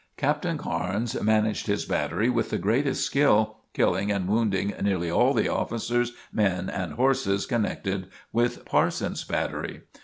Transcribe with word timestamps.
Captain 0.17 0.57
Carnes 0.57 1.21
managed 1.21 1.67
his 1.67 1.85
battery 1.85 2.27
with 2.27 2.49
the 2.49 2.57
greatest 2.57 3.03
skill, 3.05 3.57
killing 3.71 4.11
and 4.11 4.27
wounding 4.27 4.73
nearly 4.81 5.11
all 5.11 5.31
the 5.31 5.47
officers, 5.47 6.13
men 6.33 6.71
and 6.71 6.93
horses 6.93 7.45
connected 7.45 8.07
with 8.33 8.65
Parsons' 8.65 9.23
battery. 9.23 9.81